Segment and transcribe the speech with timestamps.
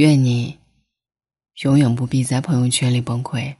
[0.00, 0.56] 愿你
[1.62, 3.54] 永远不必在朋友圈里崩溃。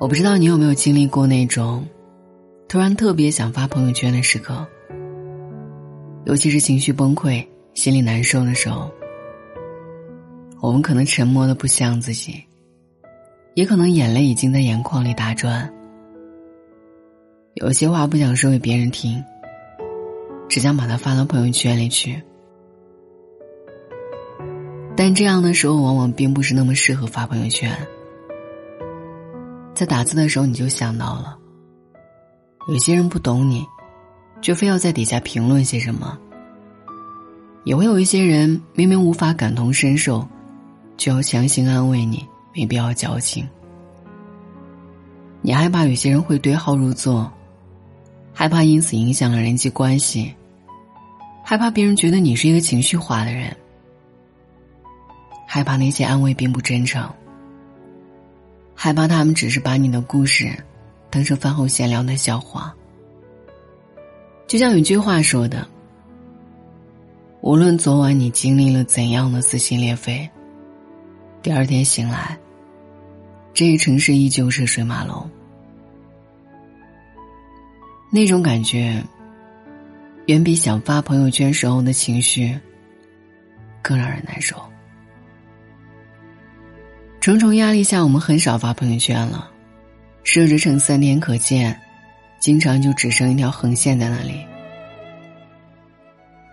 [0.00, 1.86] 我不知道你有没有经历过那种
[2.66, 4.66] 突然特别想发朋友圈的时刻，
[6.24, 8.90] 尤其是情绪崩溃、心里难受的时候，
[10.60, 12.42] 我们可能沉默的不像自己，
[13.54, 15.72] 也可能眼泪已经在眼眶里打转。
[17.54, 19.22] 有些话不想说给别人听，
[20.48, 22.22] 只想把它发到朋友圈里去。
[24.96, 27.76] 但这样的时候，往往并不是那么适合发朋友圈。
[29.74, 31.36] 在打字的时候，你就想到了，
[32.68, 33.66] 有些人不懂你，
[34.40, 36.16] 却非要在底下评论些什么；
[37.64, 40.24] 也会有一些人明明无法感同身受，
[40.96, 42.24] 就要强行安慰你，
[42.54, 43.46] 没必要矫情。
[45.42, 47.32] 你害怕有些人会对号入座，
[48.40, 50.34] 害怕因此影响了人际关系，
[51.44, 53.54] 害怕别人觉得你是一个情绪化的人，
[55.46, 57.06] 害怕那些安慰并不真诚。
[58.74, 60.50] 害怕他们只是把你的故事
[61.10, 62.74] 当成饭后闲聊的笑话。
[64.46, 65.68] 就像有句话说的
[67.42, 70.26] ：“无论昨晚你经历了怎样的撕心裂肺，
[71.42, 72.38] 第二天醒来，
[73.52, 75.30] 这个城市依旧是水马龙。”
[78.12, 79.00] 那种感觉，
[80.26, 82.58] 远比想发朋友圈时候的情绪
[83.80, 84.60] 更让人难受。
[87.20, 89.48] 重重压力下，我们很少发朋友圈了，
[90.24, 91.80] 设置成三天可见，
[92.40, 94.44] 经常就只剩一条横线在那里。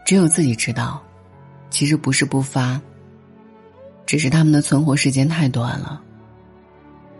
[0.05, 1.01] 只有自己知道，
[1.71, 2.79] 其实不是不发，
[4.05, 5.99] 只是他们的存活时间太短了，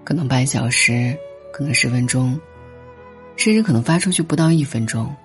[0.03, 1.17] 可能半小时，
[1.51, 2.39] 可能十分钟，
[3.37, 5.15] 甚至可能发出去不到一分钟，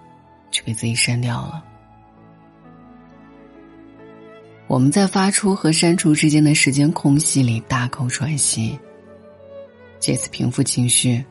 [0.51, 1.65] 就被自己删掉了。
[4.69, 8.79] 我们在发出和删除之间的时间空隙里大口喘息，
[9.99, 11.25] 借此平复情绪。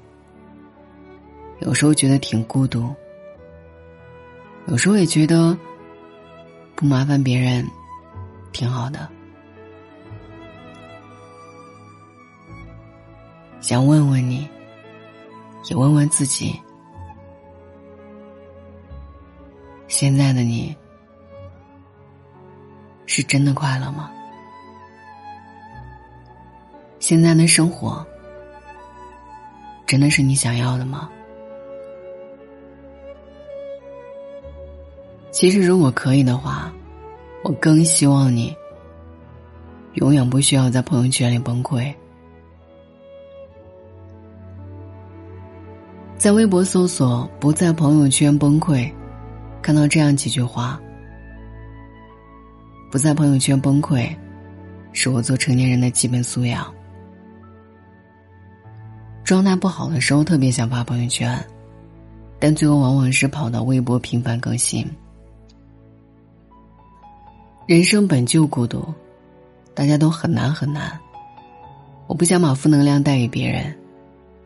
[1.60, 2.94] 有时候觉得挺孤独，
[4.68, 5.58] 有时候也觉得
[6.76, 7.66] 不麻烦别人
[8.52, 9.08] 挺好的。
[13.60, 14.48] 想问问你，
[15.70, 16.60] 也问问自己，
[20.02, 20.76] 现在的你。
[23.06, 24.10] 是真的快乐吗？
[26.98, 28.04] 现在的生活
[29.86, 31.08] 真的是你想要的吗？
[35.30, 36.74] 其实，如果可以的话，
[37.44, 38.56] 我更希望你
[39.94, 41.94] 永远不需要在朋友圈里崩溃。
[46.18, 48.92] 在微博搜索“不在朋友圈崩溃”，
[49.62, 50.80] 看到这样几句话。
[52.92, 54.14] 不在朋友圈崩溃，
[54.92, 56.74] 是我做成年人的基本素养。
[59.24, 61.42] 状态不好的时候，特别想发朋友圈，
[62.38, 64.86] 但最后往往是跑到微博频繁更新。
[67.66, 68.94] 人生本就孤独，
[69.74, 71.00] 大家都很难很难。
[72.08, 73.74] 我不想把负能量带给别人，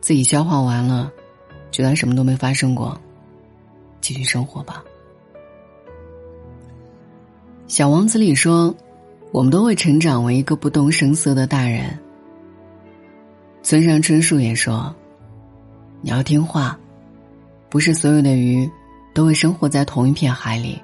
[0.00, 1.10] 自己消化完了，
[1.72, 2.96] 就当什么都没发生过，
[4.00, 4.84] 继续生活吧。
[7.68, 8.72] 小王子里说
[9.32, 11.98] ：“我们都会成长为一个不动声色的大人。”
[13.60, 14.94] 村上春树也说
[16.00, 16.78] ：“你要听话，
[17.68, 18.70] 不是所有的鱼
[19.12, 20.80] 都会生活在同一片海里。”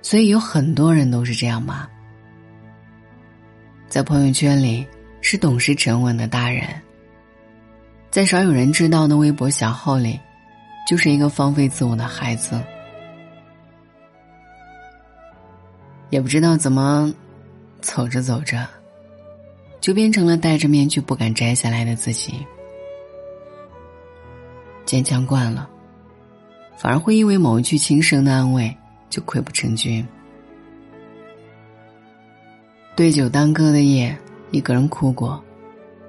[0.00, 1.90] 所以有很多人都是这样吧，
[3.88, 4.86] 在朋友圈里
[5.20, 6.64] 是懂事沉稳的大人，
[8.10, 10.18] 在少有人知道的微博小号里，
[10.88, 12.58] 就是一个放飞自我的孩子。
[16.10, 17.12] 也不知道怎么，
[17.80, 18.66] 走着走着，
[19.80, 22.46] 就变成了戴着面具不敢摘下来的自己。
[24.84, 25.68] 坚强惯了，
[26.76, 28.74] 反而会因为某一句轻声的安慰
[29.08, 30.06] 就溃不成军。
[32.94, 34.16] 对酒当歌的夜，
[34.52, 35.42] 一个人哭过；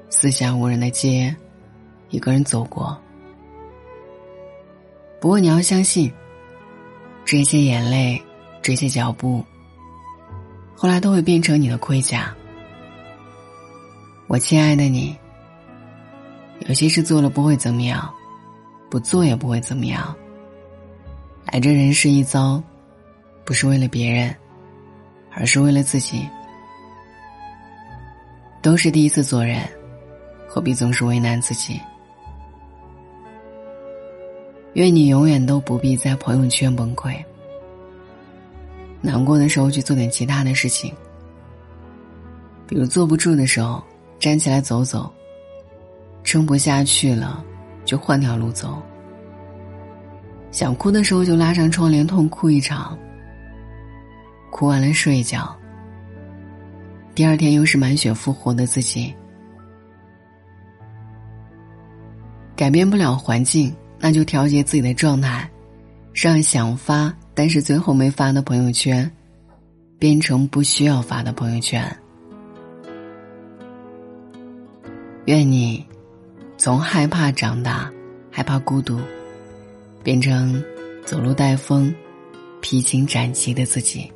[0.09, 1.35] 四下无人的街，
[2.09, 2.95] 一个人走过。
[5.19, 6.11] 不过你要相信，
[7.23, 8.21] 这些眼泪，
[8.61, 9.43] 这些脚步。
[10.75, 12.35] 后来都会变成你的盔甲，
[14.27, 15.15] 我亲爱的你。
[16.67, 18.11] 有些事做了不会怎么样，
[18.89, 20.15] 不做也不会怎么样。
[21.51, 22.61] 来这人世一遭，
[23.43, 24.35] 不是为了别人，
[25.31, 26.27] 而是为了自己。
[28.61, 29.61] 都是第一次做人，
[30.47, 31.79] 何必总是为难自己？
[34.73, 37.15] 愿你永远都不必在朋友圈崩溃。
[39.05, 40.91] 难过的时候去做点其他的事情，
[42.67, 43.81] 比如坐不住的时候
[44.19, 45.13] 站起来走走。
[46.23, 47.45] 撑不下去了，
[47.85, 48.81] 就换条路走。
[50.49, 52.97] 想哭的时候就拉上窗帘痛哭一场。
[54.49, 55.55] 哭完了睡一觉。
[57.13, 59.13] 第二天又是满血复活的自己。
[62.55, 65.47] 改变不了环境，那就调节自己的状态，
[66.11, 69.11] 让想发但是最后没发的朋友圈，
[69.99, 71.95] 变成不需要发的朋友圈。
[75.25, 75.85] 愿你。
[76.57, 77.91] 从害怕长大，
[78.31, 78.97] 害怕孤独，
[80.01, 80.63] 变成
[81.03, 81.93] 走路带风、
[82.61, 84.09] 披荆斩棘的自己。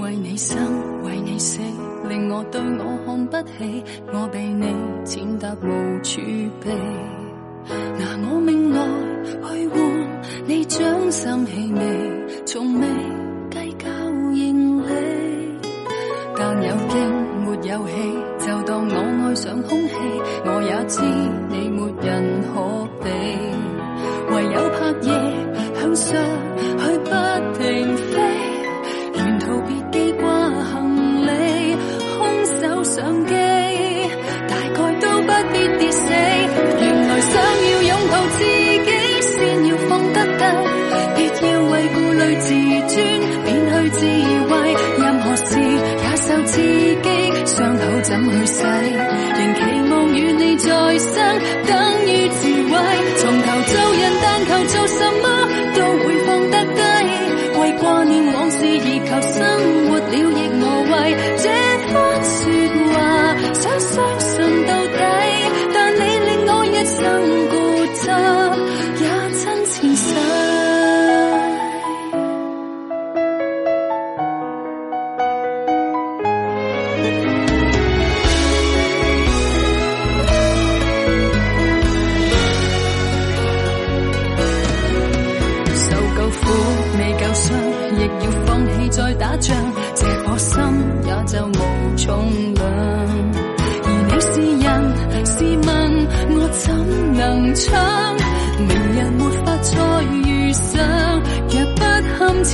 [0.00, 0.58] 为你生，
[1.04, 1.58] 为你死，
[2.08, 4.66] 令我对我看不起，我被你
[5.04, 5.66] 践踏无
[6.02, 6.20] 处
[6.60, 6.70] 避，
[7.98, 8.78] 拿我命来
[9.42, 9.78] 去换
[10.46, 12.86] 你掌心气味，从未
[13.50, 13.88] 计较
[14.32, 14.88] 盈利。
[16.36, 16.94] 但有惊
[17.44, 18.94] 没有喜，就当我
[19.28, 19.94] 爱上空气。
[20.44, 21.00] 我也知
[21.50, 22.81] 你没人可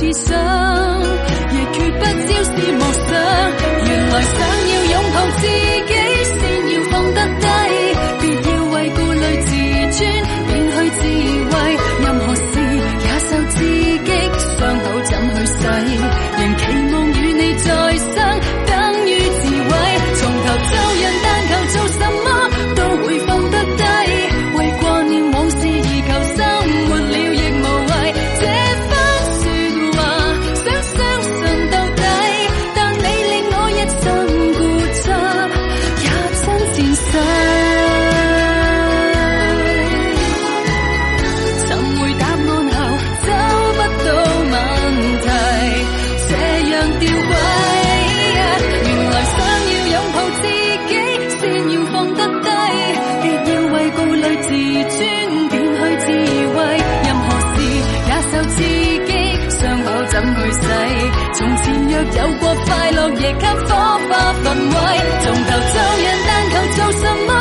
[0.09, 1.01] 堪刺伤，
[1.51, 3.09] 亦决不招是陌生。
[3.85, 4.58] 原来想
[60.19, 60.59] 怎去洗？
[61.33, 64.75] 从前若有过快乐，亦给火花氛围。
[65.21, 65.73] 从头做
[66.03, 67.38] 人，但求做什么？